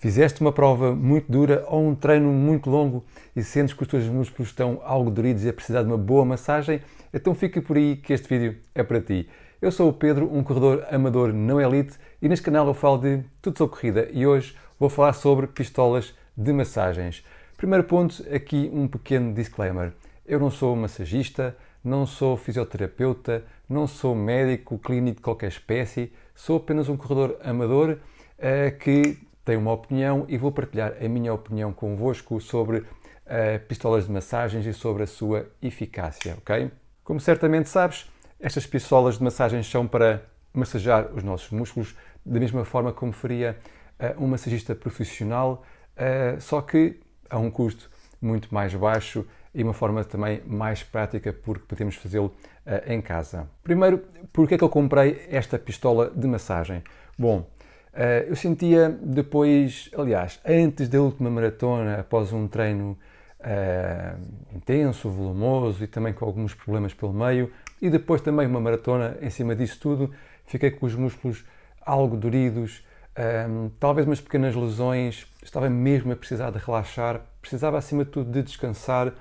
Fizeste 0.00 0.40
uma 0.40 0.52
prova 0.52 0.94
muito 0.94 1.30
dura 1.30 1.64
ou 1.66 1.84
um 1.84 1.92
treino 1.92 2.30
muito 2.32 2.70
longo 2.70 3.04
e 3.34 3.42
sentes 3.42 3.74
que 3.74 3.82
os 3.82 3.88
teus 3.88 4.04
músculos 4.04 4.50
estão 4.50 4.80
algo 4.84 5.10
doridos 5.10 5.44
e 5.44 5.48
a 5.48 5.52
precisar 5.52 5.82
de 5.82 5.88
uma 5.88 5.98
boa 5.98 6.24
massagem? 6.24 6.80
Então 7.12 7.34
fica 7.34 7.60
por 7.60 7.76
aí 7.76 7.96
que 7.96 8.12
este 8.12 8.28
vídeo 8.28 8.60
é 8.76 8.84
para 8.84 9.00
ti. 9.00 9.28
Eu 9.60 9.72
sou 9.72 9.88
o 9.88 9.92
Pedro, 9.92 10.32
um 10.32 10.44
corredor 10.44 10.86
amador 10.88 11.32
não 11.32 11.60
elite 11.60 11.98
e 12.22 12.28
neste 12.28 12.44
canal 12.44 12.64
eu 12.68 12.74
falo 12.74 12.98
de 12.98 13.24
tudo 13.42 13.58
sobre 13.58 13.74
corrida 13.74 14.08
e 14.12 14.24
hoje 14.24 14.54
vou 14.78 14.88
falar 14.88 15.14
sobre 15.14 15.48
pistolas 15.48 16.14
de 16.36 16.52
massagens. 16.52 17.24
Primeiro 17.56 17.82
ponto, 17.82 18.24
aqui 18.32 18.70
um 18.72 18.86
pequeno 18.86 19.34
disclaimer. 19.34 19.92
Eu 20.24 20.38
não 20.38 20.48
sou 20.48 20.76
massagista, 20.76 21.56
não 21.82 22.06
sou 22.06 22.36
fisioterapeuta, 22.36 23.42
não 23.68 23.88
sou 23.88 24.14
médico 24.14 24.78
clínico 24.78 25.16
de 25.16 25.22
qualquer 25.22 25.48
espécie, 25.48 26.12
sou 26.36 26.58
apenas 26.58 26.88
um 26.88 26.96
corredor 26.96 27.36
amador 27.42 27.98
uh, 28.38 28.78
que 28.78 29.18
tenho 29.48 29.60
uma 29.60 29.72
opinião 29.72 30.26
e 30.28 30.36
vou 30.36 30.52
partilhar 30.52 30.92
a 31.02 31.08
minha 31.08 31.32
opinião 31.32 31.72
convosco 31.72 32.38
sobre 32.38 32.80
uh, 32.80 32.86
pistolas 33.66 34.04
de 34.04 34.12
massagens 34.12 34.66
e 34.66 34.74
sobre 34.74 35.04
a 35.04 35.06
sua 35.06 35.46
eficácia, 35.62 36.36
ok? 36.36 36.70
Como 37.02 37.18
certamente 37.18 37.70
sabes, 37.70 38.10
estas 38.38 38.66
pistolas 38.66 39.16
de 39.16 39.24
massagens 39.24 39.66
são 39.66 39.88
para 39.88 40.22
massajar 40.52 41.10
os 41.14 41.22
nossos 41.24 41.50
músculos 41.50 41.96
da 42.26 42.38
mesma 42.38 42.62
forma 42.66 42.92
como 42.92 43.10
faria 43.10 43.56
uh, 43.98 44.22
um 44.22 44.28
massagista 44.28 44.74
profissional, 44.74 45.64
uh, 45.96 46.38
só 46.38 46.60
que 46.60 47.00
a 47.30 47.38
um 47.38 47.50
custo 47.50 47.90
muito 48.20 48.52
mais 48.54 48.74
baixo 48.74 49.26
e 49.54 49.62
uma 49.62 49.72
forma 49.72 50.04
também 50.04 50.42
mais 50.44 50.82
prática 50.82 51.32
porque 51.32 51.64
podemos 51.66 51.94
fazê-lo 51.94 52.34
em 52.86 53.00
casa. 53.00 53.48
Primeiro, 53.62 54.04
por 54.30 54.46
que 54.46 54.54
é 54.54 54.58
que 54.58 54.64
eu 54.64 54.68
comprei 54.68 55.26
esta 55.30 55.58
pistola 55.58 56.12
de 56.14 56.26
massagem? 56.26 56.82
Bom, 57.18 57.46
eu 58.28 58.36
sentia 58.36 58.88
depois, 59.02 59.90
aliás, 59.96 60.40
antes 60.46 60.88
da 60.88 61.00
última 61.00 61.30
maratona, 61.30 62.00
após 62.00 62.32
um 62.32 62.46
treino 62.46 62.96
uh, 63.40 64.56
intenso, 64.56 65.10
volumoso 65.10 65.82
e 65.82 65.86
também 65.86 66.12
com 66.12 66.24
alguns 66.24 66.54
problemas 66.54 66.94
pelo 66.94 67.12
meio, 67.12 67.50
e 67.80 67.88
depois 67.88 68.20
também 68.20 68.46
uma 68.46 68.60
maratona 68.60 69.16
em 69.20 69.30
cima 69.30 69.54
disso 69.54 69.78
tudo, 69.80 70.12
fiquei 70.46 70.70
com 70.70 70.86
os 70.86 70.94
músculos 70.94 71.44
algo 71.80 72.16
doridos, 72.16 72.84
eh, 73.14 73.46
talvez 73.80 74.06
umas 74.06 74.20
pequenas 74.20 74.54
lesões, 74.54 75.26
estava 75.42 75.70
mesmo 75.70 76.12
a 76.12 76.16
precisar 76.16 76.50
de 76.50 76.58
relaxar, 76.58 77.20
precisava 77.40 77.78
acima 77.78 78.04
de 78.04 78.10
tudo 78.10 78.30
de 78.30 78.42
descansar, 78.42 79.08
uh, 79.08 79.14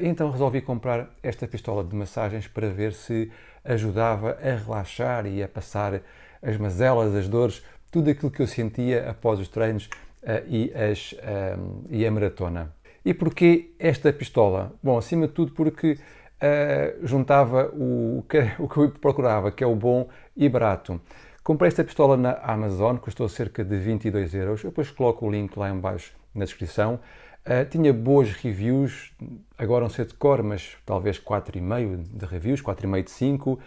então 0.00 0.30
resolvi 0.30 0.60
comprar 0.60 1.10
esta 1.22 1.46
pistola 1.46 1.82
de 1.82 1.94
massagens 1.94 2.46
para 2.46 2.68
ver 2.68 2.92
se 2.92 3.32
ajudava 3.64 4.38
a 4.42 4.56
relaxar 4.56 5.26
e 5.26 5.42
a 5.42 5.48
passar 5.48 6.00
as 6.42 6.56
mazelas, 6.56 7.14
as 7.14 7.28
dores, 7.28 7.62
tudo 7.90 8.10
aquilo 8.10 8.30
que 8.30 8.42
eu 8.42 8.46
sentia 8.46 9.10
após 9.10 9.40
os 9.40 9.48
treinos 9.48 9.88
uh, 10.22 10.46
e, 10.46 10.72
as, 10.74 11.12
uh, 11.12 11.84
e 11.90 12.06
a 12.06 12.10
maratona. 12.10 12.72
E 13.04 13.14
porquê 13.14 13.70
esta 13.78 14.12
pistola? 14.12 14.72
Bom, 14.82 14.98
acima 14.98 15.26
de 15.26 15.32
tudo 15.32 15.52
porque 15.52 15.92
uh, 15.92 17.06
juntava 17.06 17.70
o, 17.74 18.24
que, 18.28 18.38
o 18.58 18.68
que 18.68 18.76
eu 18.76 18.90
procurava, 18.90 19.50
que 19.50 19.62
é 19.62 19.66
o 19.66 19.74
bom 19.74 20.08
e 20.36 20.48
barato. 20.48 21.00
Comprei 21.42 21.68
esta 21.68 21.82
pistola 21.82 22.16
na 22.16 22.32
Amazon, 22.42 22.96
custou 22.96 23.28
cerca 23.28 23.64
de 23.64 23.76
22 23.78 24.34
euros. 24.34 24.62
Eu 24.62 24.70
depois 24.70 24.90
coloco 24.90 25.26
o 25.26 25.30
link 25.30 25.56
lá 25.56 25.70
embaixo 25.70 26.12
na 26.34 26.44
descrição. 26.44 27.00
Uh, 27.46 27.64
tinha 27.70 27.92
boas 27.94 28.32
reviews, 28.32 29.12
agora 29.56 29.82
não 29.82 29.90
sei 29.90 30.04
de 30.04 30.12
cor, 30.12 30.42
mas 30.42 30.76
talvez 30.84 31.18
4,5 31.18 32.02
de 32.12 32.26
reviews, 32.26 32.60
4,5 32.60 33.04
de 33.04 33.10
5. 33.10 33.52
Uh, 33.52 33.58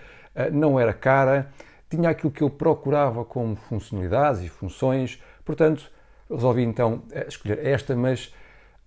não 0.52 0.80
era 0.80 0.94
cara 0.94 1.50
tinha 1.92 2.10
aquilo 2.10 2.32
que 2.32 2.42
eu 2.42 2.50
procurava 2.50 3.26
como 3.26 3.56
funcionalidades 3.56 4.42
e 4.42 4.48
funções, 4.48 5.22
portanto, 5.44 5.92
resolvi 6.30 6.64
então 6.64 7.04
eh, 7.12 7.26
escolher 7.28 7.66
esta, 7.66 7.96
mas 7.96 8.34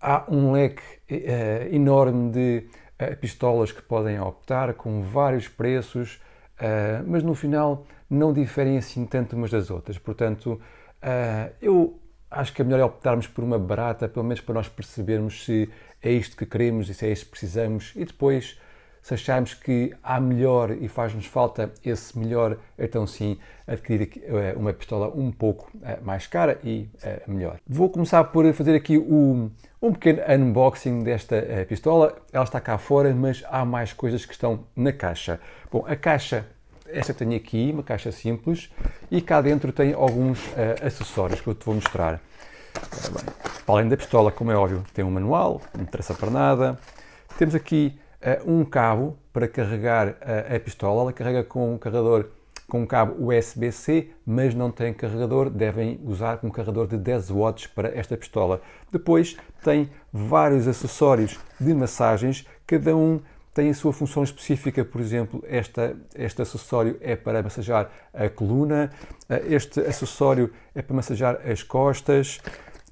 há 0.01 0.25
um 0.29 0.53
leque 0.53 0.83
uh, 1.11 1.75
enorme 1.75 2.31
de 2.31 2.67
uh, 3.01 3.17
pistolas 3.17 3.73
que 3.73 3.83
podem 3.83 4.19
optar, 4.19 4.75
com 4.75 5.03
vários 5.03 5.49
preços, 5.49 6.21
uh, 6.59 7.05
mas 7.07 7.23
no 7.23 7.35
final 7.35 7.87
não 8.09 8.33
diferem 8.33 8.79
assim 8.79 9.07
tanto 9.07 9.37
umas 9.37 9.51
das 9.51 9.71
outras. 9.71 9.99
Portanto, 9.99 10.61
eu 11.61 11.99
acho 12.31 12.53
que 12.53 12.63
é 12.63 12.65
melhor 12.65 12.87
optarmos 12.87 13.27
por 13.27 13.45
uma 13.45 13.59
barata, 13.59 14.09
pelo 14.09 14.25
menos 14.25 14.41
para 14.41 14.55
nós 14.55 14.69
percebermos 14.69 15.45
se 15.45 15.69
é 16.03 16.13
isto 16.13 16.37
que 16.37 16.47
queremos 16.47 16.89
e 16.89 16.95
se 16.95 17.07
é 17.07 17.13
isto 17.13 17.27
que 17.27 17.31
precisamos, 17.33 17.93
e 17.97 18.05
depois 18.05 18.59
se 19.05 19.13
acharmos 19.13 19.53
que 19.53 19.95
há 20.03 20.19
melhor 20.19 20.71
e 20.71 20.89
faz-nos 20.89 21.27
falta 21.27 21.71
esse 21.85 22.19
melhor, 22.19 22.57
então 22.79 23.07
sim, 23.07 23.39
adquirir 23.67 24.11
eh, 24.25 24.55
uma 24.57 24.73
pistola 24.73 25.09
um 25.15 25.31
pouco 25.31 25.71
eh, 25.83 25.99
mais 26.03 26.27
cara 26.27 26.59
e 26.65 26.89
eh, 27.03 27.21
melhor. 27.27 27.59
Vou 27.69 27.91
começar 27.91 28.25
por 28.25 28.51
fazer 28.55 28.75
aqui 28.75 28.97
um, 28.97 29.51
um 29.83 29.93
pequeno 29.93 30.23
unboxing 30.27 31.03
desta 31.03 31.37
pistola. 31.69 32.17
Ela 32.33 32.45
está 32.45 32.59
cá 32.63 32.79
fora, 32.79 33.15
mas 33.15 33.45
há 33.51 33.63
mais 33.63 33.93
coisas 33.93 34.25
que 34.25 34.33
estão 34.33 34.65
na 34.75 34.91
caixa. 34.91 35.39
Bom, 35.71 35.85
a 35.87 35.95
caixa 35.95 36.47
esta 36.87 37.13
tenho 37.13 37.37
aqui, 37.37 37.73
uma 37.75 37.83
caixa 37.83 38.11
simples, 38.11 38.71
e 39.11 39.21
cá 39.21 39.43
dentro 39.43 39.71
tem 39.71 39.93
alguns 39.93 40.39
uh, 40.49 40.87
acessórios 40.87 41.43
que 41.43 41.49
eu 41.49 41.55
te 41.55 41.65
vou 41.67 41.75
mostrar. 41.75 42.21
Bem, 43.13 43.25
além 43.67 43.89
da 43.89 43.97
pistola, 43.99 44.33
como 44.33 44.51
é 44.51 44.57
óbvio, 44.57 44.83
tem 44.95 45.05
um 45.05 45.11
manual, 45.11 45.61
não 45.75 45.83
interessa 45.83 46.15
para 46.15 46.31
nada. 46.31 46.79
Temos 47.37 47.55
aqui 47.55 47.99
um 48.47 48.65
cabo 48.65 49.17
para 49.33 49.49
carregar 49.49 50.17
a, 50.21 50.59
pistola. 50.59 51.03
Ela 51.03 51.13
carrega 51.13 51.45
com 51.45 51.75
um 51.75 51.79
carregador 51.79 52.27
com 52.69 52.83
um 52.83 52.87
cabo 52.87 53.31
USB-C, 53.31 54.11
mas 54.27 54.55
não 54.55 54.71
tem 54.71 54.93
carregador, 54.93 55.51
devem 55.51 56.01
usar 56.03 56.41
um 56.43 56.51
carregador 56.51 56.87
de 56.87 56.97
10 56.97 57.31
watts 57.31 57.67
para 57.67 57.89
esta 57.89 58.17
pistola. 58.17 58.61
Depois 58.91 59.37
tem 59.63 59.91
vários 60.13 60.67
acessórios 60.67 61.39
de 61.61 61.75
massagens, 61.75 62.47
cada 62.67 62.97
um 62.97 63.21
tem 63.53 63.71
a 63.71 63.75
sua 63.75 63.93
função 63.93 64.25
específica, 64.25 64.85
por 64.85 65.01
exemplo, 65.01 65.45
esta, 65.47 65.97
este 66.17 66.43
acessório 66.43 66.97
é 67.01 67.15
para 67.15 67.41
massajar 67.43 67.89
a 68.13 68.29
coluna, 68.29 68.91
este 69.47 69.81
acessório 69.81 70.51
é 70.75 70.83
para 70.83 70.97
massajar 70.97 71.41
as 71.47 71.63
costas, 71.63 72.41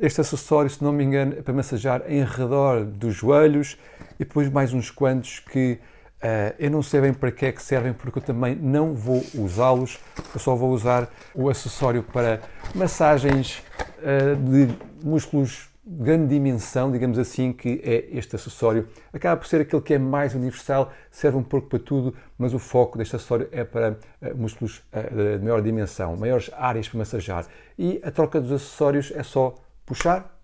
este 0.02 0.20
acessório, 0.20 0.68
se 0.68 0.82
não 0.82 0.92
me 0.92 1.04
engano, 1.04 1.34
é 1.38 1.42
para 1.42 1.54
massajar 1.54 2.02
em 2.08 2.24
redor 2.24 2.84
dos 2.84 3.14
joelhos 3.14 3.78
e 4.18 4.24
depois 4.24 4.50
mais 4.50 4.74
uns 4.74 4.90
quantos 4.90 5.38
que 5.38 5.78
uh, 6.20 6.54
eu 6.58 6.72
não 6.72 6.82
sei 6.82 7.00
bem 7.00 7.14
para 7.14 7.30
que 7.30 7.46
é 7.46 7.52
que 7.52 7.62
servem 7.62 7.92
porque 7.92 8.18
eu 8.18 8.22
também 8.22 8.56
não 8.56 8.94
vou 8.94 9.24
usá-los. 9.32 10.00
Eu 10.34 10.40
só 10.40 10.56
vou 10.56 10.72
usar 10.72 11.08
o 11.32 11.48
acessório 11.48 12.02
para 12.02 12.40
massagens 12.74 13.62
uh, 13.98 14.34
de 14.34 14.74
músculos 15.04 15.68
de 15.86 16.04
grande 16.04 16.34
dimensão, 16.34 16.90
digamos 16.90 17.16
assim, 17.16 17.52
que 17.52 17.80
é 17.84 18.08
este 18.10 18.34
acessório. 18.34 18.88
Acaba 19.12 19.36
por 19.40 19.46
ser 19.46 19.60
aquele 19.60 19.82
que 19.82 19.94
é 19.94 19.98
mais 20.00 20.34
universal, 20.34 20.92
serve 21.12 21.38
um 21.38 21.44
pouco 21.44 21.69
para 21.69 21.78
tudo, 21.78 22.12
mas 22.36 22.52
o 22.52 22.58
foco 22.58 22.98
deste 22.98 23.14
acessório 23.14 23.48
é 23.52 23.62
para 23.62 23.92
uh, 23.92 24.36
músculos 24.36 24.82
de 24.92 25.44
maior 25.44 25.62
dimensão, 25.62 26.16
maiores 26.16 26.50
áreas 26.56 26.88
para 26.88 26.98
massajar. 26.98 27.46
E 27.78 28.00
a 28.02 28.10
troca 28.10 28.40
dos 28.40 28.50
acessórios 28.50 29.12
é 29.14 29.22
só 29.22 29.54
puxar 29.84 30.38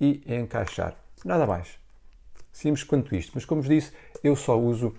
e 0.00 0.22
encaixar. 0.26 0.94
Nada 1.24 1.46
mais. 1.46 1.78
Simples 2.52 2.84
quanto 2.84 3.14
isto. 3.14 3.32
Mas, 3.34 3.44
como 3.44 3.62
vos 3.62 3.70
disse, 3.70 3.92
eu 4.22 4.36
só 4.36 4.58
uso 4.58 4.88
uh, 4.88 4.94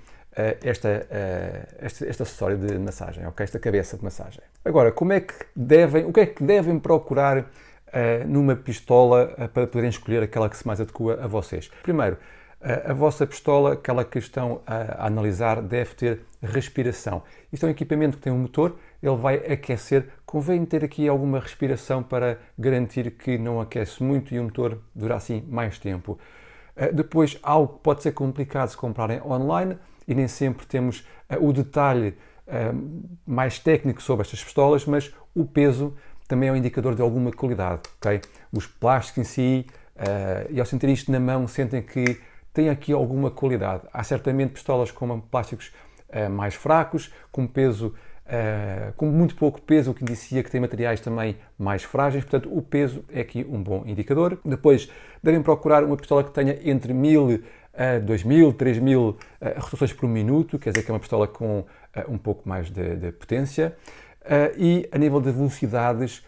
esta, 0.62 0.90
uh, 0.90 1.86
este, 1.86 2.06
este, 2.06 2.24
acessório 2.24 2.58
de 2.58 2.78
massagem, 2.80 3.26
okay? 3.28 3.44
esta 3.44 3.60
cabeça 3.60 3.98
de 3.98 4.04
massagem. 4.04 4.42
Agora, 4.66 4.92
como 4.92 5.14
é 5.14 5.20
que 5.20 5.34
devem, 5.56 6.06
o 6.06 6.14
que 6.14 6.22
é 6.22 6.26
que 6.26 6.44
devem 6.44 6.80
procurar 6.80 7.40
uh, 7.40 7.46
numa 8.28 8.56
pistola 8.56 9.50
para 9.54 9.68
poderem 9.68 9.90
escolher 9.90 10.24
aquela 10.24 10.50
que 10.50 10.58
se 10.58 10.66
mais 10.66 10.82
adequa 10.82 11.24
a 11.24 11.28
vocês? 11.28 11.70
Primeiro, 11.84 12.18
a 12.86 12.94
vossa 12.94 13.28
pistola, 13.28 13.74
aquela 13.74 14.06
que 14.06 14.18
estão 14.18 14.62
a, 14.66 15.06
analisar, 15.06 15.62
deve 15.62 15.96
ter 15.96 16.22
respiração. 16.42 17.22
Isto 17.52 17.66
é 17.66 17.68
um 17.68 17.72
equipamento 17.72 18.16
que 18.16 18.24
tem 18.24 18.32
um 18.32 18.38
motor, 18.38 18.78
ele 19.02 19.18
vai 19.18 19.36
aquecer. 19.36 20.08
Convém 20.34 20.66
ter 20.66 20.84
aqui 20.84 21.08
alguma 21.08 21.40
respiração 21.40 22.02
para 22.02 22.40
garantir 22.58 23.12
que 23.12 23.38
não 23.38 23.62
aquece 23.62 24.02
muito 24.02 24.34
e 24.34 24.40
o 24.40 24.44
motor 24.44 24.80
dura 24.96 25.16
assim 25.16 25.44
mais 25.48 25.78
tempo. 25.78 26.18
Eh, 26.76 26.92
depois, 26.92 27.38
algo 27.44 27.76
que 27.76 27.84
pode 27.84 28.02
ser 28.02 28.14
complicado 28.14 28.70
se 28.70 28.76
comprarem 28.76 29.22
online 29.22 29.78
e 30.08 30.16
nem 30.16 30.28
sempre 30.28 30.66
temos 30.66 31.08
eh, 31.30 31.38
o 31.40 31.54
detalhe 31.54 32.18
eh, 32.48 32.72
mais 33.28 33.60
técnico 33.60 34.02
sobre 34.02 34.24
estas 34.24 34.44
pistolas, 34.44 34.88
mas 34.88 35.14
o 35.36 35.46
peso 35.46 35.96
também 36.28 36.50
é 36.50 36.52
um 36.52 36.56
indicador 36.56 36.96
de 36.96 37.04
alguma 37.04 37.32
qualidade. 37.32 37.84
Okay? 37.98 38.20
Os 38.52 38.66
plásticos 38.66 39.20
em 39.20 39.24
si, 39.24 39.68
e 40.50 40.60
ao 40.60 40.66
sentir 40.66 40.90
isto 40.90 41.12
na 41.12 41.20
mão, 41.20 41.48
sentem 41.48 41.84
que 41.84 42.20
tem 42.52 42.70
aqui 42.70 42.92
alguma 42.92 43.30
qualidade. 43.30 43.84
Há 43.94 44.04
certamente 44.04 44.54
pistolas 44.54 44.90
com 44.90 45.20
plásticos 45.20 45.72
mais 46.32 46.56
fracos, 46.56 47.14
com 47.32 47.46
peso, 47.46 47.94
uh, 48.26 48.94
com 48.94 49.06
muito 49.08 49.36
pouco 49.36 49.62
peso, 49.62 49.92
o 49.92 49.94
que 49.94 50.04
indicia 50.04 50.44
que 50.44 50.52
tem 50.52 50.62
materiais 50.62 51.00
também 51.00 51.38
mais 51.58 51.84
frágeis, 51.84 52.24
portanto 52.24 52.56
o 52.56 52.62
peso 52.62 53.04
é 53.12 53.22
aqui 53.22 53.46
um 53.50 53.62
bom 53.62 53.84
indicador. 53.86 54.40
Depois 54.44 54.90
devem 55.22 55.42
procurar 55.42 55.84
uma 55.84 55.98
pistola 55.98 56.24
que 56.24 56.32
tenha 56.32 56.58
entre 56.64 56.94
1000 56.94 57.42
a 57.74 57.98
2000, 58.00 58.54
3000 58.54 59.10
uh, 59.10 59.18
rotações 59.58 59.92
por 59.92 60.08
minuto, 60.08 60.60
quer 60.60 60.70
dizer 60.70 60.86
que 60.86 60.92
é 60.92 60.94
uma 60.94 61.00
pistola 61.00 61.28
com 61.28 61.60
uh, 61.60 61.66
um 62.08 62.18
pouco 62.18 62.48
mais 62.48 62.70
de, 62.70 62.96
de 62.96 63.12
potência. 63.12 63.76
Uh, 64.22 64.56
e 64.58 64.90
a 64.92 64.98
nível 64.98 65.20
de 65.20 65.32
velocidades, 65.32 66.24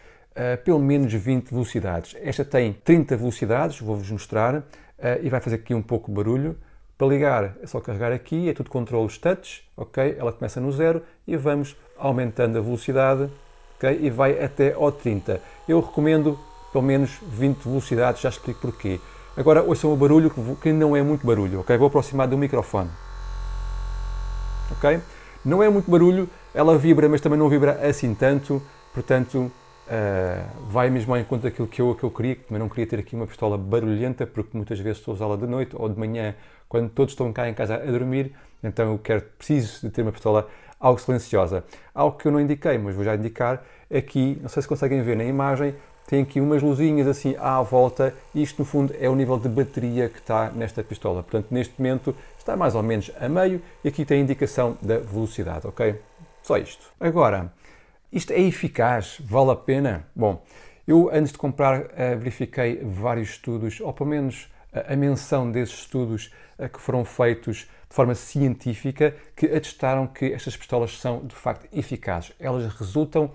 pelo 0.66 0.78
menos 0.78 1.10
20 1.14 1.48
velocidades. 1.48 2.14
Esta 2.20 2.44
tem 2.44 2.74
30 2.84 3.16
velocidades, 3.16 3.80
vou-vos 3.80 4.10
mostrar, 4.10 4.64
e 5.22 5.30
vai 5.30 5.40
fazer 5.40 5.56
aqui 5.56 5.72
um 5.72 5.80
pouco 5.80 6.10
de 6.10 6.14
barulho. 6.14 6.58
Para 6.98 7.08
ligar 7.08 7.56
é 7.62 7.66
só 7.66 7.78
carregar 7.78 8.10
aqui, 8.10 8.48
é 8.48 8.54
tudo 8.54 8.70
controles 8.70 9.18
touch, 9.18 9.62
ok? 9.76 10.16
Ela 10.18 10.32
começa 10.32 10.60
no 10.60 10.72
zero 10.72 11.02
e 11.26 11.36
vamos 11.36 11.76
aumentando 11.98 12.58
a 12.58 12.60
velocidade, 12.62 13.28
ok? 13.76 13.98
E 14.00 14.08
vai 14.08 14.42
até 14.42 14.72
ao 14.72 14.90
30. 14.90 15.40
Eu 15.68 15.80
recomendo 15.80 16.38
pelo 16.72 16.84
menos 16.84 17.18
20 17.22 17.64
velocidades, 17.64 18.22
já 18.22 18.30
explico 18.30 18.60
porquê. 18.60 18.98
Agora 19.36 19.62
ouçam 19.62 19.92
o 19.92 19.96
barulho 19.96 20.32
que 20.60 20.72
não 20.72 20.96
é 20.96 21.02
muito 21.02 21.26
barulho, 21.26 21.60
ok? 21.60 21.76
Vou 21.76 21.88
aproximar 21.88 22.26
do 22.26 22.38
microfone. 22.38 22.90
Ok? 24.72 24.98
Não 25.44 25.62
é 25.62 25.68
muito 25.68 25.90
barulho, 25.90 26.28
ela 26.54 26.78
vibra, 26.78 27.08
mas 27.10 27.20
também 27.20 27.38
não 27.38 27.48
vibra 27.48 27.72
assim 27.86 28.14
tanto, 28.14 28.62
portanto 28.94 29.52
uh, 29.86 30.68
vai 30.68 30.90
mesmo 30.90 31.14
ao 31.14 31.20
encontro 31.20 31.48
daquilo 31.48 31.66
que 31.66 31.80
eu, 31.80 31.94
que 31.94 32.04
eu 32.04 32.10
queria, 32.10 32.36
que 32.36 32.44
também 32.44 32.58
não 32.58 32.68
queria 32.68 32.86
ter 32.86 32.98
aqui 32.98 33.14
uma 33.14 33.26
pistola 33.26 33.56
barulhenta, 33.56 34.26
porque 34.26 34.56
muitas 34.56 34.78
vezes 34.78 34.98
estou 34.98 35.12
a 35.12 35.14
usá-la 35.14 35.36
de 35.36 35.46
noite 35.46 35.74
ou 35.74 35.88
de 35.88 35.98
manhã, 35.98 36.34
quando 36.68 36.90
todos 36.90 37.12
estão 37.12 37.32
cá 37.32 37.48
em 37.48 37.54
casa 37.54 37.74
a 37.74 37.86
dormir, 37.86 38.32
então 38.62 38.92
eu 38.92 38.98
quero, 38.98 39.22
preciso 39.38 39.86
de 39.86 39.90
ter 39.90 40.02
uma 40.02 40.12
pistola 40.12 40.48
algo 40.80 41.00
silenciosa. 41.00 41.64
Algo 41.94 42.18
que 42.18 42.26
eu 42.26 42.32
não 42.32 42.40
indiquei, 42.40 42.78
mas 42.78 42.94
vou 42.94 43.04
já 43.04 43.14
indicar, 43.14 43.64
aqui, 43.94 44.38
não 44.42 44.48
sei 44.48 44.62
se 44.62 44.68
conseguem 44.68 45.02
ver 45.02 45.16
na 45.16 45.24
imagem, 45.24 45.74
tem 46.06 46.22
aqui 46.22 46.40
umas 46.40 46.62
luzinhas 46.62 47.08
assim 47.08 47.34
à 47.38 47.60
volta. 47.62 48.14
Isto, 48.34 48.60
no 48.60 48.64
fundo, 48.64 48.94
é 48.98 49.08
o 49.08 49.14
nível 49.16 49.38
de 49.38 49.48
bateria 49.48 50.08
que 50.08 50.18
está 50.18 50.50
nesta 50.50 50.82
pistola. 50.82 51.22
Portanto, 51.22 51.48
neste 51.50 51.74
momento 51.78 52.14
está 52.38 52.56
mais 52.56 52.76
ou 52.76 52.82
menos 52.82 53.10
a 53.20 53.28
meio 53.28 53.60
e 53.82 53.88
aqui 53.88 54.04
tem 54.04 54.20
a 54.20 54.22
indicação 54.22 54.78
da 54.80 54.98
velocidade, 54.98 55.66
ok? 55.66 56.00
Só 56.42 56.56
isto. 56.58 56.86
Agora, 57.00 57.52
isto 58.12 58.32
é 58.32 58.40
eficaz? 58.40 59.18
Vale 59.20 59.50
a 59.50 59.56
pena? 59.56 60.06
Bom, 60.14 60.44
eu 60.86 61.10
antes 61.12 61.32
de 61.32 61.38
comprar 61.38 61.86
eh, 61.96 62.14
verifiquei 62.14 62.82
vários 62.84 63.30
estudos, 63.30 63.80
ou 63.80 63.92
pelo 63.92 64.10
menos 64.10 64.48
a 64.88 64.94
menção 64.94 65.50
desses 65.50 65.80
estudos 65.80 66.32
eh, 66.58 66.68
que 66.68 66.80
foram 66.80 67.04
feitos 67.04 67.68
de 67.88 67.94
forma 67.94 68.14
científica, 68.14 69.14
que 69.34 69.46
atestaram 69.46 70.06
que 70.06 70.26
estas 70.26 70.56
pistolas 70.56 70.98
são 70.98 71.24
de 71.24 71.34
facto 71.34 71.66
eficazes. 71.72 72.32
Elas 72.38 72.66
resultam 72.74 73.32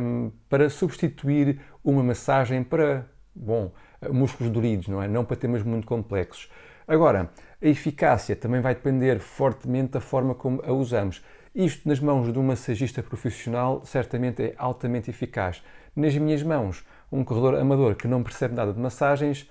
um, 0.00 0.32
para 0.48 0.70
substituir 0.70 1.60
uma 1.84 2.02
massagem 2.02 2.62
para, 2.62 3.06
bom, 3.34 3.72
músculos 4.10 4.52
doridos, 4.52 4.88
não 4.88 5.02
é? 5.02 5.08
Não 5.08 5.24
para 5.24 5.36
temas 5.36 5.62
muito 5.62 5.86
complexos. 5.86 6.48
Agora, 6.86 7.30
a 7.60 7.66
eficácia 7.66 8.34
também 8.34 8.60
vai 8.60 8.74
depender 8.74 9.18
fortemente 9.18 9.92
da 9.92 10.00
forma 10.00 10.34
como 10.34 10.62
a 10.64 10.72
usamos. 10.72 11.22
Isto 11.58 11.88
nas 11.88 11.98
mãos 11.98 12.32
de 12.32 12.38
um 12.38 12.44
massagista 12.44 13.02
profissional 13.02 13.82
certamente 13.84 14.40
é 14.40 14.54
altamente 14.56 15.10
eficaz. 15.10 15.60
Nas 15.96 16.16
minhas 16.16 16.40
mãos, 16.40 16.86
um 17.10 17.24
corredor 17.24 17.56
amador 17.56 17.96
que 17.96 18.06
não 18.06 18.22
percebe 18.22 18.54
nada 18.54 18.72
de 18.72 18.78
massagens, 18.78 19.50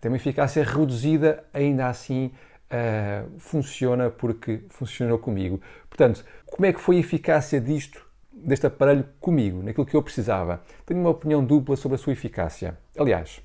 tem 0.00 0.10
uma 0.10 0.16
eficácia 0.16 0.64
reduzida, 0.64 1.44
ainda 1.52 1.88
assim 1.88 2.32
uh, 2.70 3.38
funciona 3.38 4.08
porque 4.08 4.62
funcionou 4.70 5.18
comigo. 5.18 5.60
Portanto, 5.90 6.24
como 6.46 6.64
é 6.64 6.72
que 6.72 6.80
foi 6.80 6.96
a 6.96 7.00
eficácia 7.00 7.60
disto 7.60 8.02
deste 8.32 8.66
aparelho 8.66 9.06
comigo, 9.20 9.62
naquilo 9.62 9.84
que 9.84 9.94
eu 9.94 10.02
precisava. 10.02 10.62
Tenho 10.86 11.00
uma 11.00 11.10
opinião 11.10 11.44
dupla 11.44 11.76
sobre 11.76 11.96
a 11.96 11.98
sua 11.98 12.14
eficácia. 12.14 12.78
Aliás, 12.98 13.42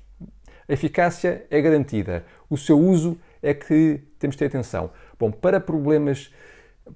a 0.66 0.72
eficácia 0.72 1.46
é 1.50 1.60
garantida, 1.60 2.24
o 2.48 2.56
seu 2.56 2.78
uso 2.78 3.18
é 3.42 3.52
que 3.52 4.00
temos 4.18 4.34
de 4.34 4.38
ter 4.38 4.46
atenção. 4.46 4.90
Bom, 5.18 5.30
para 5.30 5.60
problemas, 5.60 6.32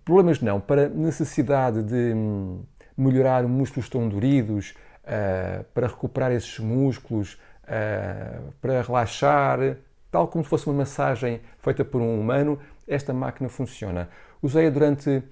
problemas 0.04 0.40
não, 0.40 0.60
para 0.60 0.88
necessidade 0.88 1.82
de 1.82 2.14
hum, 2.14 2.62
melhorar 2.96 3.42
músculos 3.44 3.88
tão 3.88 4.08
doridos, 4.08 4.74
uh, 5.04 5.64
para 5.74 5.86
recuperar 5.86 6.32
esses 6.32 6.58
músculos, 6.58 7.34
uh, 7.64 8.52
para 8.60 8.82
relaxar, 8.82 9.76
tal 10.10 10.28
como 10.28 10.44
se 10.44 10.50
fosse 10.50 10.66
uma 10.66 10.74
massagem 10.74 11.40
feita 11.58 11.84
por 11.84 12.00
um 12.00 12.20
humano, 12.20 12.58
esta 12.86 13.12
máquina 13.12 13.48
funciona. 13.48 14.08
Usei-a 14.42 14.70
durante 14.70 15.22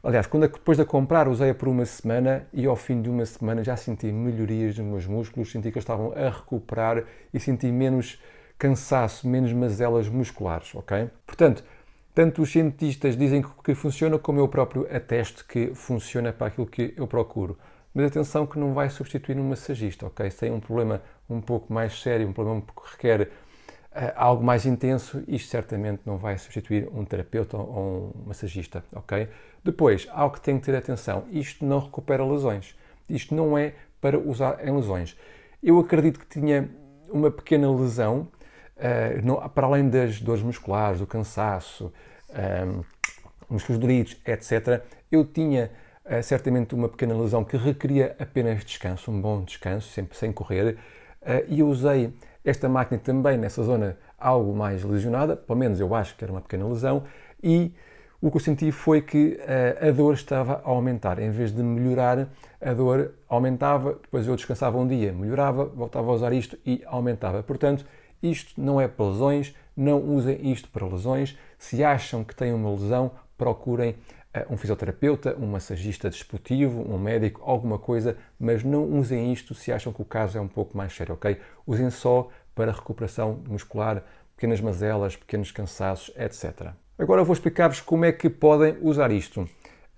Aliás, 0.00 0.28
quando, 0.28 0.46
depois 0.46 0.78
de 0.78 0.82
a 0.82 0.86
comprar, 0.86 1.26
usei-a 1.26 1.54
por 1.54 1.66
uma 1.66 1.84
semana 1.84 2.46
e 2.52 2.66
ao 2.66 2.76
fim 2.76 3.02
de 3.02 3.10
uma 3.10 3.26
semana 3.26 3.64
já 3.64 3.76
senti 3.76 4.12
melhorias 4.12 4.78
nos 4.78 4.86
meus 4.86 5.06
músculos, 5.06 5.50
senti 5.50 5.72
que 5.72 5.78
eles 5.78 5.82
estavam 5.82 6.12
a 6.12 6.30
recuperar 6.30 7.02
e 7.34 7.40
senti 7.40 7.66
menos 7.66 8.22
cansaço, 8.56 9.28
menos 9.28 9.52
mazelas 9.52 10.08
musculares, 10.08 10.72
ok? 10.74 11.10
Portanto, 11.26 11.64
tanto 12.18 12.42
os 12.42 12.50
cientistas 12.50 13.16
dizem 13.16 13.44
que 13.62 13.76
funciona, 13.76 14.18
como 14.18 14.40
eu 14.40 14.48
próprio 14.48 14.88
atesto 14.92 15.44
que 15.46 15.72
funciona 15.72 16.32
para 16.32 16.48
aquilo 16.48 16.66
que 16.66 16.92
eu 16.96 17.06
procuro. 17.06 17.56
Mas 17.94 18.06
atenção 18.06 18.44
que 18.44 18.58
não 18.58 18.74
vai 18.74 18.90
substituir 18.90 19.38
um 19.38 19.48
massagista, 19.48 20.04
ok? 20.04 20.28
Se 20.28 20.38
tem 20.38 20.50
um 20.50 20.58
problema 20.58 21.00
um 21.30 21.40
pouco 21.40 21.72
mais 21.72 22.02
sério, 22.02 22.26
um 22.26 22.32
problema 22.32 22.60
que 22.60 22.90
requer 22.90 23.22
uh, 23.22 23.28
algo 24.16 24.42
mais 24.42 24.66
intenso, 24.66 25.22
isto 25.28 25.48
certamente 25.48 26.00
não 26.04 26.18
vai 26.18 26.36
substituir 26.36 26.88
um 26.92 27.04
terapeuta 27.04 27.56
ou 27.56 28.12
um 28.16 28.26
massagista, 28.26 28.84
ok? 28.92 29.28
Depois, 29.62 30.08
algo 30.10 30.34
que 30.34 30.40
tem 30.40 30.58
que 30.58 30.64
ter 30.66 30.74
atenção, 30.74 31.24
isto 31.30 31.64
não 31.64 31.78
recupera 31.78 32.26
lesões. 32.26 32.74
Isto 33.08 33.32
não 33.32 33.56
é 33.56 33.74
para 34.00 34.18
usar 34.18 34.66
em 34.66 34.74
lesões. 34.74 35.16
Eu 35.62 35.78
acredito 35.78 36.18
que 36.18 36.26
tinha 36.26 36.68
uma 37.12 37.30
pequena 37.30 37.70
lesão, 37.70 38.26
uh, 38.78 39.24
não, 39.26 39.48
para 39.48 39.66
além 39.66 39.88
das 39.88 40.20
dores 40.20 40.42
musculares, 40.42 41.00
do 41.00 41.06
cansaço, 41.06 41.92
um, 42.30 42.82
músculos 43.50 43.80
doridos, 43.80 44.16
etc. 44.26 44.82
Eu 45.10 45.24
tinha 45.24 45.70
uh, 46.04 46.22
certamente 46.22 46.74
uma 46.74 46.88
pequena 46.88 47.14
lesão 47.14 47.44
que 47.44 47.56
requeria 47.56 48.16
apenas 48.18 48.64
descanso, 48.64 49.10
um 49.10 49.20
bom 49.20 49.42
descanso, 49.42 49.88
sempre 49.88 50.16
sem 50.16 50.32
correr, 50.32 50.76
uh, 51.22 51.44
e 51.48 51.60
eu 51.60 51.68
usei 51.68 52.12
esta 52.44 52.68
máquina 52.68 53.00
também 53.02 53.36
nessa 53.36 53.62
zona 53.62 53.96
algo 54.18 54.54
mais 54.54 54.82
lesionada, 54.82 55.36
pelo 55.36 55.58
menos 55.58 55.80
eu 55.80 55.94
acho 55.94 56.16
que 56.16 56.24
era 56.24 56.32
uma 56.32 56.40
pequena 56.40 56.66
lesão, 56.66 57.04
e 57.42 57.72
o 58.20 58.30
que 58.30 58.36
eu 58.36 58.40
senti 58.40 58.72
foi 58.72 59.00
que 59.00 59.38
a 59.80 59.92
dor 59.92 60.14
estava 60.14 60.54
a 60.64 60.68
aumentar. 60.68 61.20
Em 61.20 61.30
vez 61.30 61.52
de 61.52 61.62
melhorar, 61.62 62.26
a 62.60 62.72
dor 62.74 63.12
aumentava, 63.28 63.92
depois 64.02 64.26
eu 64.26 64.34
descansava 64.34 64.76
um 64.76 64.88
dia, 64.88 65.12
melhorava, 65.12 65.66
voltava 65.66 66.10
a 66.10 66.14
usar 66.14 66.32
isto 66.32 66.58
e 66.66 66.82
aumentava. 66.86 67.44
Portanto, 67.44 67.86
isto 68.22 68.60
não 68.60 68.80
é 68.80 68.88
para 68.88 69.06
lesões, 69.06 69.54
não 69.76 70.00
usem 70.00 70.50
isto 70.50 70.68
para 70.68 70.86
lesões. 70.86 71.36
Se 71.58 71.82
acham 71.84 72.24
que 72.24 72.34
têm 72.34 72.52
uma 72.52 72.70
lesão, 72.70 73.12
procurem 73.36 73.90
uh, 73.90 74.52
um 74.52 74.56
fisioterapeuta, 74.56 75.36
um 75.38 75.46
massagista 75.46 76.10
desportivo, 76.10 76.80
um 76.82 76.98
médico, 76.98 77.42
alguma 77.44 77.78
coisa, 77.78 78.16
mas 78.38 78.64
não 78.64 78.84
usem 78.84 79.32
isto 79.32 79.54
se 79.54 79.72
acham 79.72 79.92
que 79.92 80.02
o 80.02 80.04
caso 80.04 80.38
é 80.38 80.40
um 80.40 80.48
pouco 80.48 80.76
mais 80.76 80.92
sério, 80.92 81.14
ok? 81.14 81.38
Usem 81.66 81.90
só 81.90 82.28
para 82.54 82.72
recuperação 82.72 83.40
muscular, 83.48 84.02
pequenas 84.34 84.60
mazelas, 84.60 85.16
pequenos 85.16 85.50
cansaços, 85.50 86.12
etc. 86.16 86.72
Agora 86.98 87.22
vou 87.22 87.32
explicar-vos 87.32 87.80
como 87.80 88.04
é 88.04 88.12
que 88.12 88.28
podem 88.28 88.76
usar 88.80 89.12
isto. 89.12 89.48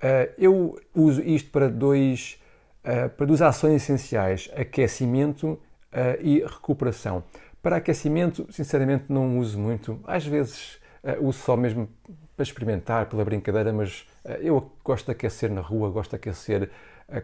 Eh, 0.00 0.31
eu 0.39 0.79
uso 0.95 1.23
isto 1.23 1.50
para, 1.50 1.69
dois, 1.69 2.39
eh, 2.85 3.09
para 3.09 3.27
duas 3.27 3.43
ações 3.43 3.83
essenciais: 3.83 4.50
aquecimento 4.55 5.59
eh, 5.93 6.19
e 6.23 6.41
recuperação. 6.41 7.23
Para 7.62 7.76
aquecimento, 7.76 8.47
sinceramente, 8.50 9.05
não 9.09 9.38
uso 9.38 9.59
muito. 9.59 10.00
Às 10.07 10.26
vezes 10.26 10.79
uso 11.21 11.38
só 11.38 11.57
mesmo 11.57 11.88
para 12.37 12.43
experimentar, 12.43 13.07
pela 13.07 13.25
brincadeira, 13.25 13.73
mas 13.73 14.07
eu 14.40 14.73
gosto 14.85 15.07
de 15.07 15.12
aquecer 15.12 15.50
na 15.50 15.61
rua, 15.61 15.90
gosto 15.90 16.11
de 16.11 16.17
aquecer 16.17 16.71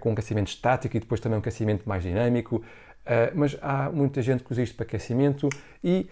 com 0.00 0.11
um 0.11 0.12
aquecimento 0.12 0.49
estático 0.49 0.97
e 0.97 1.00
depois 1.00 1.21
também 1.21 1.37
um 1.37 1.40
aquecimento 1.40 1.88
mais 1.88 2.02
dinâmico. 2.02 2.62
Mas 3.35 3.57
há 3.62 3.90
muita 3.90 4.21
gente 4.21 4.45
que 4.45 4.52
usa 4.52 4.62
isto 4.62 4.76
para 4.76 4.85
aquecimento 4.85 5.49
e 5.83 6.09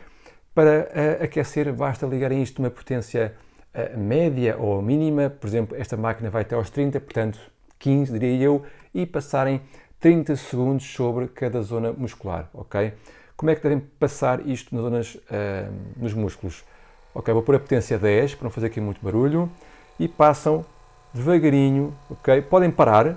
para 0.55 0.89
aquecer 1.23 1.73
basta 1.73 2.07
ligar 2.07 2.33
isto 2.33 2.61
uma 2.61 2.71
potência 2.71 3.35
média 3.97 4.57
ou 4.57 4.81
mínima, 4.81 5.29
por 5.29 5.49
exemplo, 5.49 5.77
esta 5.77 5.97
máquina 5.97 6.31
vai 6.31 6.43
até 6.43 6.55
aos 6.55 6.71
30, 6.71 7.01
portanto 7.01 7.39
15 7.79 8.13
diria 8.13 8.45
eu, 8.45 8.65
e 8.95 9.05
passarem 9.05 9.61
30 9.99 10.37
segundos 10.37 10.87
sobre 10.87 11.27
cada 11.27 11.61
zona 11.61 11.93
muscular, 11.93 12.49
ok? 12.55 12.93
Como 13.45 13.51
é 13.51 13.55
que 13.55 13.63
devem 13.63 13.79
passar 14.01 14.47
isto 14.47 14.75
nas 14.75 14.83
zonas, 14.85 15.15
uh, 15.17 15.71
nos 15.99 16.15
músculos? 16.15 16.65
Ok, 17.15 17.35
vou 17.35 17.43
pôr 17.43 17.57
a 17.57 17.59
potência 17.59 17.99
10 17.99 18.37
para 18.37 18.45
não 18.45 18.51
fazer 18.51 18.69
aqui 18.69 18.81
muito 18.81 19.05
barulho 19.05 19.51
e 20.01 20.09
passam 20.09 20.65
devagarinho, 21.13 21.93
ok? 22.09 22.41
Podem 22.41 22.71
parar 22.71 23.17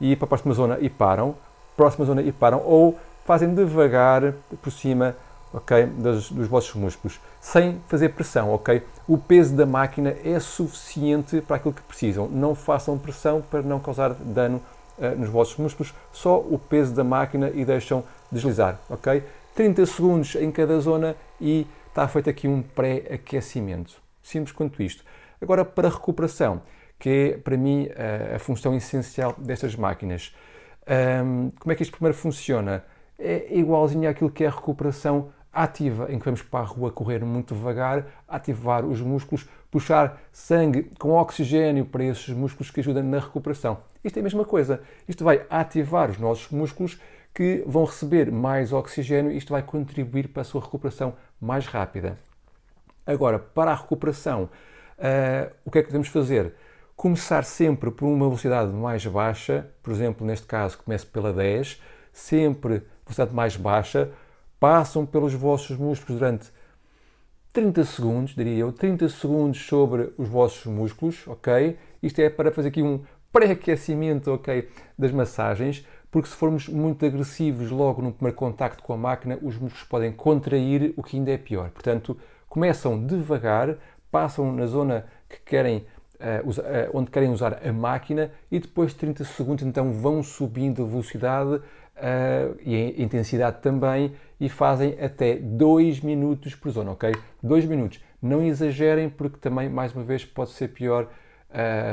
e 0.00 0.12
ir 0.12 0.16
para 0.16 0.24
a 0.24 0.28
próxima 0.28 0.54
zona 0.54 0.78
e 0.80 0.88
param, 0.88 1.34
próxima 1.76 2.06
zona 2.06 2.22
e 2.22 2.32
param, 2.32 2.62
ou 2.64 2.98
fazem 3.26 3.54
devagar 3.54 4.32
por 4.62 4.72
cima 4.72 5.14
ok, 5.52 5.84
dos, 5.84 6.32
dos 6.32 6.48
vossos 6.48 6.74
músculos, 6.74 7.20
sem 7.38 7.78
fazer 7.88 8.08
pressão, 8.14 8.54
ok? 8.54 8.82
O 9.06 9.18
peso 9.18 9.54
da 9.54 9.66
máquina 9.66 10.16
é 10.24 10.40
suficiente 10.40 11.42
para 11.42 11.56
aquilo 11.56 11.74
que 11.74 11.82
precisam. 11.82 12.26
Não 12.26 12.54
façam 12.54 12.96
pressão 12.96 13.42
para 13.42 13.60
não 13.60 13.78
causar 13.78 14.14
dano 14.14 14.62
uh, 14.96 15.14
nos 15.18 15.28
vossos 15.28 15.58
músculos, 15.58 15.92
só 16.10 16.38
o 16.38 16.58
peso 16.58 16.94
da 16.94 17.04
máquina 17.04 17.50
e 17.50 17.66
deixam 17.66 18.02
deslizar, 18.32 18.78
ok? 18.88 19.22
30 19.58 19.86
segundos 19.86 20.36
em 20.36 20.52
cada 20.52 20.78
zona 20.78 21.16
e 21.40 21.66
está 21.88 22.06
feito 22.06 22.30
aqui 22.30 22.46
um 22.46 22.62
pré-aquecimento. 22.62 24.00
Simples 24.22 24.52
quanto 24.52 24.80
isto. 24.80 25.02
Agora, 25.42 25.64
para 25.64 25.88
a 25.88 25.90
recuperação, 25.90 26.62
que 26.96 27.08
é 27.08 27.38
para 27.38 27.56
mim 27.56 27.88
a 28.32 28.38
função 28.38 28.72
essencial 28.76 29.34
destas 29.36 29.74
máquinas. 29.74 30.32
Como 31.58 31.72
é 31.72 31.74
que 31.74 31.82
isto 31.82 31.90
primeiro 31.90 32.16
funciona? 32.16 32.84
É 33.18 33.48
igualzinho 33.50 34.08
àquilo 34.08 34.30
que 34.30 34.44
é 34.44 34.46
a 34.46 34.50
recuperação 34.50 35.32
ativa, 35.52 36.06
em 36.08 36.20
que 36.20 36.24
vamos 36.24 36.42
para 36.42 36.60
a 36.60 36.62
rua 36.62 36.92
correr 36.92 37.24
muito 37.24 37.52
devagar, 37.52 38.06
ativar 38.28 38.84
os 38.84 39.00
músculos, 39.00 39.48
puxar 39.72 40.22
sangue 40.30 40.84
com 41.00 41.14
oxigênio 41.14 41.84
para 41.84 42.04
esses 42.04 42.28
músculos 42.28 42.70
que 42.70 42.78
ajudam 42.78 43.02
na 43.02 43.18
recuperação. 43.18 43.78
Isto 44.04 44.18
é 44.18 44.20
a 44.20 44.22
mesma 44.22 44.44
coisa. 44.44 44.80
Isto 45.08 45.24
vai 45.24 45.44
ativar 45.50 46.10
os 46.10 46.18
nossos 46.18 46.48
músculos 46.52 47.00
que 47.34 47.62
vão 47.66 47.84
receber 47.84 48.30
mais 48.30 48.72
oxigênio 48.72 49.30
e 49.30 49.36
isto 49.36 49.52
vai 49.52 49.62
contribuir 49.62 50.28
para 50.28 50.42
a 50.42 50.44
sua 50.44 50.60
recuperação 50.60 51.14
mais 51.40 51.66
rápida. 51.66 52.18
Agora, 53.06 53.38
para 53.38 53.70
a 53.70 53.74
recuperação, 53.74 54.50
uh, 54.98 55.52
o 55.64 55.70
que 55.70 55.78
é 55.78 55.82
que 55.82 55.88
podemos 55.88 56.08
fazer? 56.08 56.54
Começar 56.96 57.44
sempre 57.44 57.90
por 57.90 58.06
uma 58.06 58.26
velocidade 58.26 58.72
mais 58.72 59.06
baixa, 59.06 59.66
por 59.82 59.92
exemplo, 59.92 60.26
neste 60.26 60.46
caso, 60.46 60.78
comece 60.78 61.06
pela 61.06 61.32
10, 61.32 61.80
sempre 62.12 62.82
velocidade 63.06 63.34
mais 63.34 63.56
baixa, 63.56 64.10
passam 64.58 65.06
pelos 65.06 65.32
vossos 65.32 65.76
músculos 65.76 66.18
durante 66.18 66.50
30 67.52 67.84
segundos, 67.84 68.34
diria 68.34 68.58
eu, 68.58 68.72
30 68.72 69.08
segundos 69.08 69.64
sobre 69.64 70.12
os 70.18 70.28
vossos 70.28 70.66
músculos, 70.66 71.26
ok? 71.26 71.78
Isto 72.02 72.20
é 72.20 72.28
para 72.28 72.52
fazer 72.52 72.68
aqui 72.68 72.82
um 72.82 73.02
pré-aquecimento, 73.32 74.32
ok, 74.32 74.68
das 74.98 75.12
massagens, 75.12 75.86
porque 76.10 76.28
se 76.28 76.34
formos 76.34 76.68
muito 76.68 77.04
agressivos 77.04 77.70
logo 77.70 78.00
no 78.00 78.12
primeiro 78.12 78.36
contacto 78.36 78.82
com 78.82 78.92
a 78.92 78.96
máquina, 78.96 79.38
os 79.42 79.56
músculos 79.56 79.84
podem 79.84 80.12
contrair, 80.12 80.94
o 80.96 81.02
que 81.02 81.16
ainda 81.16 81.30
é 81.30 81.38
pior. 81.38 81.70
Portanto, 81.70 82.16
começam 82.48 83.04
devagar, 83.04 83.76
passam 84.10 84.52
na 84.52 84.66
zona 84.66 85.06
que 85.28 85.40
querem 85.40 85.86
Uh, 86.18 86.50
uh, 86.50 86.90
onde 86.98 87.12
querem 87.12 87.30
usar 87.30 87.64
a 87.64 87.72
máquina 87.72 88.32
e 88.50 88.58
depois 88.58 88.90
de 88.90 88.96
30 88.96 89.22
segundos 89.22 89.64
então 89.64 89.92
vão 89.92 90.20
subindo 90.20 90.82
a 90.82 90.84
velocidade 90.84 91.54
uh, 91.54 92.58
e 92.60 92.74
a 92.98 93.00
intensidade 93.00 93.60
também 93.60 94.12
e 94.40 94.48
fazem 94.48 94.98
até 95.00 95.36
2 95.36 96.00
minutos 96.00 96.56
por 96.56 96.72
zona, 96.72 96.90
ok? 96.90 97.14
2 97.40 97.66
minutos. 97.66 98.00
Não 98.20 98.42
exagerem 98.42 99.08
porque 99.08 99.38
também, 99.38 99.68
mais 99.68 99.94
uma 99.94 100.02
vez, 100.02 100.24
pode 100.24 100.50
ser 100.50 100.68
pior 100.68 101.08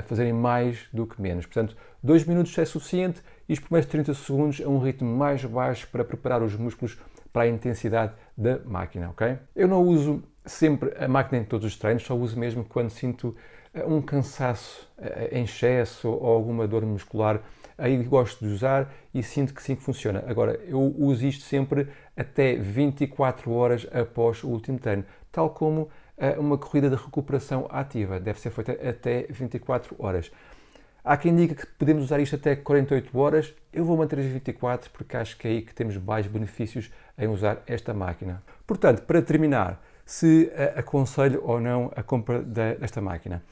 fazerem 0.07 0.34
mais 0.34 0.86
do 0.91 1.07
que 1.07 1.22
menos. 1.22 1.45
Portanto, 1.45 1.77
2 2.03 2.25
minutos 2.25 2.57
é 2.57 2.65
suficiente 2.65 3.22
e 3.47 3.53
os 3.53 3.59
primeiros 3.59 3.89
30 3.89 4.13
segundos 4.13 4.59
é 4.59 4.67
um 4.67 4.79
ritmo 4.79 5.15
mais 5.15 5.43
baixo 5.45 5.87
para 5.91 6.03
preparar 6.03 6.41
os 6.41 6.55
músculos 6.55 6.97
para 7.31 7.43
a 7.43 7.47
intensidade 7.47 8.13
da 8.37 8.59
máquina, 8.59 9.09
ok? 9.09 9.37
Eu 9.55 9.67
não 9.67 9.81
uso 9.81 10.23
sempre 10.45 10.93
a 10.97 11.07
máquina 11.07 11.41
em 11.41 11.43
todos 11.43 11.65
os 11.65 11.77
treinos, 11.77 12.03
só 12.03 12.15
uso 12.15 12.39
mesmo 12.39 12.63
quando 12.63 12.89
sinto 12.89 13.35
um 13.87 14.01
cansaço 14.01 14.89
em 15.31 15.43
excesso 15.43 16.09
ou 16.09 16.27
alguma 16.27 16.65
dor 16.65 16.85
muscular 16.85 17.41
aí 17.77 18.01
gosto 18.03 18.45
de 18.45 18.53
usar 18.53 18.93
e 19.13 19.21
sinto 19.21 19.53
que 19.53 19.61
sim 19.61 19.75
que 19.75 19.83
funciona. 19.83 20.23
Agora, 20.27 20.59
eu 20.65 20.95
uso 20.97 21.25
isto 21.25 21.43
sempre 21.43 21.87
até 22.15 22.55
24 22.55 23.51
horas 23.51 23.87
após 23.91 24.43
o 24.43 24.49
último 24.49 24.79
treino, 24.79 25.05
tal 25.31 25.49
como 25.49 25.81
uh, 25.81 26.39
uma 26.39 26.57
corrida 26.57 26.89
de 26.89 26.95
recuperação 26.95 27.67
ativa, 27.69 28.19
deve 28.19 28.39
ser 28.39 28.51
feita 28.51 28.71
até 28.71 29.27
24 29.29 29.95
horas. 29.99 30.31
Há 31.07 31.17
quem 31.17 31.35
diga 31.35 31.53
que 31.53 31.67
podemos 31.67 32.05
usar 32.05 32.19
isto 32.19 32.35
até 32.35 32.55
48 32.55 33.15
horas, 33.15 33.53
eu 33.71 33.85
vou 33.85 33.95
manter 33.95 34.17
as 34.17 34.25
24 34.25 34.89
porque 34.89 35.15
acho 35.15 35.38
que 35.38 35.47
é 35.47 35.51
aí 35.51 35.62
que 35.62 35.71
temos 35.71 35.95
mais 35.97 36.25
benefícios 36.25 36.89
em 37.15 37.27
usar 37.27 37.62
esta 37.67 37.93
máquina. 37.93 38.41
Portanto, 38.65 39.03
para 39.03 39.21
terminar, 39.21 39.79
se 40.03 40.51
uh, 40.51 40.79
aconselho 40.79 41.43
ou 41.43 41.62
não 41.62 41.91
a 41.95 42.01
compra 42.01 42.41
desta 42.41 43.01
máquina. 43.01 43.43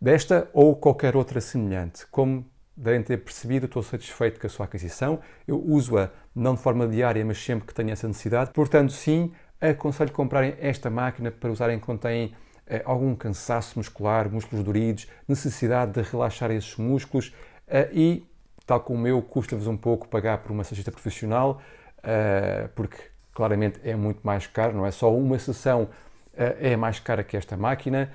Desta 0.00 0.50
ou 0.52 0.74
qualquer 0.74 1.14
outra 1.14 1.40
semelhante, 1.40 2.04
como 2.10 2.44
devem 2.76 3.00
ter 3.04 3.18
percebido, 3.18 3.66
estou 3.66 3.82
satisfeito 3.84 4.40
com 4.40 4.48
a 4.48 4.50
sua 4.50 4.66
aquisição. 4.66 5.20
Eu 5.46 5.64
uso-a 5.64 6.10
não 6.34 6.56
de 6.56 6.62
forma 6.62 6.88
diária, 6.88 7.24
mas 7.24 7.38
sempre 7.38 7.64
que 7.64 7.74
tenho 7.74 7.92
essa 7.92 8.08
necessidade. 8.08 8.50
Portanto, 8.50 8.92
sim, 8.92 9.32
aconselho 9.60 10.10
comprarem 10.10 10.56
esta 10.58 10.90
máquina 10.90 11.30
para 11.30 11.48
usarem 11.48 11.78
quando 11.78 12.00
têm 12.00 12.24
eh, 12.26 12.47
algum 12.84 13.14
cansaço 13.14 13.78
muscular, 13.78 14.30
músculos 14.30 14.64
doridos, 14.64 15.06
necessidade 15.26 15.92
de 15.92 16.02
relaxar 16.02 16.50
esses 16.50 16.76
músculos 16.76 17.34
eh, 17.66 17.88
e, 17.92 18.26
tal 18.66 18.80
como 18.80 19.06
eu, 19.06 19.20
custa-vos 19.22 19.66
um 19.66 19.76
pouco 19.76 20.08
pagar 20.08 20.38
por 20.38 20.50
uma 20.50 20.58
massagista 20.58 20.90
profissional, 20.90 21.60
eh, 22.02 22.68
porque 22.74 22.98
claramente 23.32 23.80
é 23.84 23.94
muito 23.96 24.20
mais 24.22 24.46
caro, 24.46 24.76
não 24.76 24.86
é 24.86 24.90
só 24.90 25.14
uma 25.14 25.38
sessão 25.38 25.88
é 26.34 26.76
mais 26.76 27.00
cara 27.00 27.24
que 27.24 27.36
esta 27.36 27.56
máquina, 27.56 28.12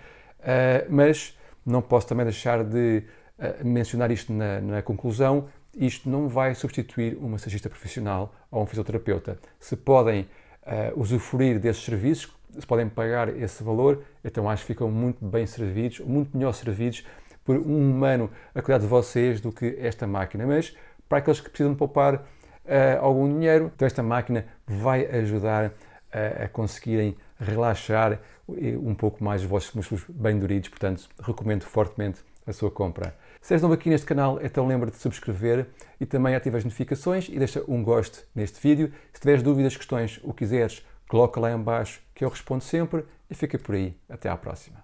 mas 0.89 1.38
não 1.65 1.81
posso 1.81 2.07
também 2.07 2.25
deixar 2.25 2.63
de 2.63 3.03
mencionar 3.65 4.12
isto 4.12 4.31
na, 4.31 4.62
na, 4.62 4.81
conclusão, 4.81 5.50
isto 5.75 6.10
não 6.10 6.29
vai 6.29 6.53
substituir 6.55 7.17
um 7.17 7.29
massagista 7.29 7.69
profissional 7.69 8.33
ou 8.51 8.63
um 8.63 8.65
fisioterapeuta. 8.65 9.38
Se 9.60 9.75
podem 9.75 10.22
uh, 10.22 11.00
usufruir 11.00 11.60
desses 11.60 11.83
serviços, 11.83 12.31
se 12.60 12.65
podem 12.65 12.88
pagar 12.88 13.29
esse 13.38 13.63
valor, 13.63 14.03
então 14.24 14.50
acho 14.50 14.63
que 14.63 14.67
ficam 14.67 14.89
muito 14.89 15.24
bem 15.25 15.45
servidos, 15.45 16.00
muito 16.00 16.36
melhor 16.36 16.53
servidos 16.53 17.05
por 17.43 17.57
um 17.57 17.91
humano 17.91 18.29
a 18.53 18.62
cuidar 18.62 18.79
de 18.79 18.88
vocês 18.88 19.41
do 19.41 19.51
que 19.51 19.77
esta 19.79 20.07
máquina. 20.07 20.45
Mas 20.45 20.75
para 21.07 21.19
aqueles 21.19 21.39
que 21.39 21.50
precisam 21.50 21.75
poupar 21.75 22.15
uh, 22.15 22.22
algum 23.01 23.27
dinheiro, 23.27 23.72
então 23.75 23.86
esta 23.86 24.01
máquina 24.01 24.45
vai 24.65 25.05
ajudar 25.05 25.67
uh, 25.67 26.43
a 26.43 26.48
conseguirem 26.48 27.15
relaxar 27.39 28.19
um 28.48 28.93
pouco 28.93 29.24
mais 29.24 29.41
os 29.41 29.48
vossos 29.48 29.74
músculos 29.74 30.05
bem 30.10 30.38
doridos, 30.38 30.69
portanto, 30.69 31.07
recomendo 31.22 31.63
fortemente 31.63 32.19
a 32.45 32.51
sua 32.51 32.69
compra. 32.69 33.15
Se 33.41 33.53
és 33.53 33.62
novo 33.62 33.74
aqui 33.74 33.89
neste 33.89 34.05
canal, 34.05 34.39
então 34.41 34.67
lembra 34.67 34.89
de 34.89 34.98
subscrever 34.98 35.65
e 36.00 36.05
também 36.05 36.36
ativa 36.36 36.57
as 36.57 36.63
notificações 36.63 37.27
e 37.29 37.38
deixa 37.38 37.63
um 37.67 37.83
gosto 37.83 38.25
neste 38.33 38.60
vídeo. 38.62 38.91
Se 39.13 39.22
tiveres 39.22 39.41
dúvidas, 39.41 39.75
questões 39.75 40.19
ou 40.24 40.33
quiseres, 40.33 40.86
coloca 41.13 41.39
lá 41.39 41.51
em 41.51 41.62
baixo 41.62 42.01
que 42.15 42.25
eu 42.25 42.29
respondo 42.29 42.63
sempre 42.63 43.05
e 43.29 43.36
fica 43.36 43.60
por 43.60 43.75
aí. 43.75 43.96
Até 44.10 44.29
à 44.29 44.36
próxima. 44.36 44.84